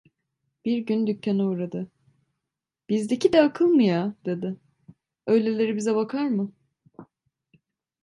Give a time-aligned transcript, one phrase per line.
[0.65, 1.91] Bir gün dükkana uğradı:
[2.89, 4.57] "Bizdeki de akıl mı ya?" dedi,
[5.27, 6.51] "öyleleri bize bakar mı?"